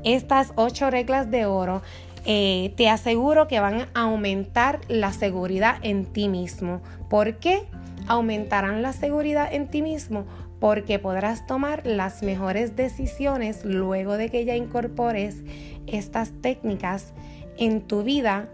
estas 0.03 0.53
ocho 0.57 0.91
reglas 0.91 1.31
de 1.31 1.47
oro, 1.47 1.83
eh, 2.27 2.73
te 2.77 2.89
aseguro 2.89 3.47
que 3.49 3.61
van 3.61 3.83
a 3.95 4.03
aumentar 4.03 4.81
la 4.89 5.13
seguridad 5.13 5.77
en 5.83 6.07
ti 6.07 6.29
mismo. 6.29 6.81
¿Por 7.09 7.37
qué? 7.37 7.65
Aumentarán 8.07 8.83
la 8.83 8.93
seguridad 8.93 9.53
en 9.53 9.69
ti 9.69 9.83
mismo 9.83 10.27
porque 10.65 10.99
podrás 10.99 11.47
tomar 11.47 11.87
las 11.87 12.23
mejores 12.23 12.75
decisiones 12.75 13.67
luego 13.67 14.17
de 14.17 14.31
que 14.31 14.47
ya 14.47 14.57
incorpores 14.57 15.43
estas 15.87 16.31
técnicas 16.41 17.13
en 17.59 17.83
tu 17.83 18.03
vida. 18.03 18.49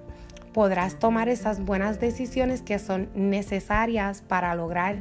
Podrás 0.53 0.99
tomar 0.99 1.29
esas 1.29 1.65
buenas 1.65 2.01
decisiones 2.01 2.63
que 2.63 2.81
son 2.81 3.11
necesarias 3.15 4.23
para 4.27 4.57
lograr 4.57 4.97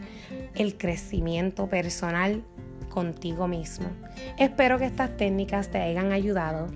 el 0.53 0.77
crecimiento 0.77 1.65
personal 1.65 2.43
contigo 2.89 3.47
mismo. 3.47 3.89
Espero 4.37 4.77
que 4.77 4.85
estas 4.85 5.15
técnicas 5.15 5.69
te 5.69 5.79
hayan 5.79 6.11
ayudado. 6.11 6.67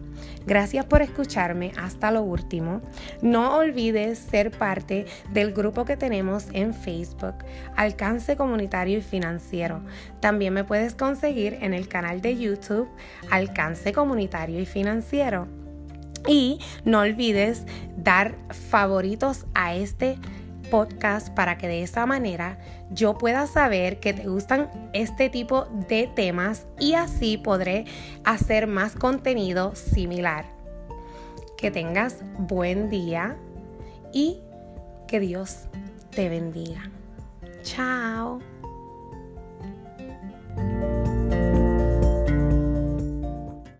Gracias 0.46 0.86
por 0.86 1.02
escucharme 1.02 1.72
hasta 1.78 2.12
lo 2.12 2.22
último. 2.22 2.82
No 3.22 3.58
olvides 3.58 4.20
ser 4.20 4.52
parte 4.52 5.06
del 5.32 5.54
grupo 5.54 5.86
que 5.86 5.98
tenemos 5.98 6.48
en 6.54 6.74
Facebook, 6.74 7.36
Alcance 7.76 8.36
Comunitario 8.36 8.98
y 8.98 9.02
Financiero. 9.02 9.82
También 10.20 10.54
me 10.54 10.64
puedes 10.64 10.96
conseguir 10.96 11.58
en 11.62 11.74
el 11.74 11.88
canal 11.88 12.22
de 12.22 12.38
YouTube, 12.38 12.90
Alcance 13.30 13.94
Comunitario 13.94 14.60
y 14.60 14.66
Financiero. 14.66 15.48
Y 16.28 16.60
no 16.86 17.00
olvides 17.00 17.66
dar 17.98 18.36
favoritos 18.50 19.46
a 19.54 19.76
este 19.76 20.18
podcast 20.74 21.30
para 21.30 21.56
que 21.60 21.68
de 21.68 21.84
esa 21.84 22.08
manera 22.08 22.58
yo 22.90 23.16
pueda 23.16 23.46
saber 23.46 24.00
que 24.00 24.12
te 24.12 24.28
gustan 24.28 24.72
este 24.94 25.30
tipo 25.30 25.66
de 25.88 26.10
temas 26.16 26.66
y 26.80 26.96
así 26.96 27.38
podré 27.38 27.86
hacer 28.24 28.66
más 28.66 28.96
contenido 28.96 29.76
similar. 29.76 30.46
Que 31.60 31.70
tengas 31.70 32.24
buen 32.40 32.90
día 32.90 33.38
y 34.12 34.42
que 35.08 35.20
Dios 35.20 35.68
te 36.10 36.28
bendiga. 36.28 36.90
Chao. 37.62 38.40